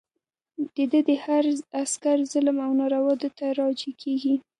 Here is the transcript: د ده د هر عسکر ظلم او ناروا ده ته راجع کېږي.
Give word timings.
د 0.75 0.77
ده 0.91 0.99
د 1.07 1.09
هر 1.23 1.43
عسکر 1.81 2.17
ظلم 2.31 2.57
او 2.65 2.71
ناروا 2.79 3.13
ده 3.21 3.29
ته 3.37 3.45
راجع 3.59 3.91
کېږي. 4.01 4.35